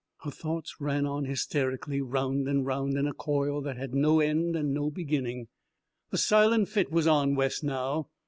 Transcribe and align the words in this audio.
Her 0.23 0.31
thoughts 0.31 0.77
ran 0.81 1.05
on 1.05 1.25
hysterically, 1.25 2.01
round 2.01 2.47
and 2.47 2.65
round 2.65 2.97
in 2.97 3.05
a 3.05 3.13
coil 3.13 3.61
that 3.61 3.77
had 3.77 3.93
no 3.93 4.19
end 4.19 4.55
and 4.55 4.73
no 4.73 4.89
beginning. 4.89 5.47
The 6.09 6.17
silent 6.17 6.69
fit 6.69 6.91
was 6.91 7.05
on 7.05 7.35
Wes 7.35 7.61
now. 7.61 8.09